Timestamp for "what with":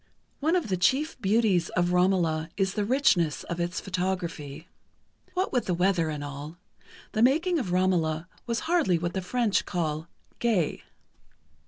5.35-5.67